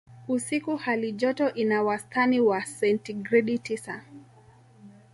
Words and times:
Usiku 0.27 0.75
hali 0.77 1.11
joto 1.11 1.53
ina 1.53 1.83
wastani 1.83 2.39
wa 2.39 2.65
sentigredi 2.65 3.59
tisa 3.59 4.03